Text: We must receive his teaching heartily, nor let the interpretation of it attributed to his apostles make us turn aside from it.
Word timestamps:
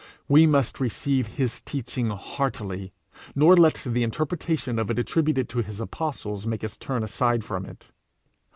We 0.27 0.47
must 0.47 0.79
receive 0.79 1.27
his 1.27 1.61
teaching 1.61 2.09
heartily, 2.09 2.91
nor 3.35 3.55
let 3.55 3.83
the 3.85 4.01
interpretation 4.01 4.79
of 4.79 4.89
it 4.89 4.97
attributed 4.97 5.47
to 5.49 5.59
his 5.59 5.79
apostles 5.79 6.47
make 6.47 6.63
us 6.63 6.75
turn 6.75 7.03
aside 7.03 7.43
from 7.43 7.67
it. 7.67 7.89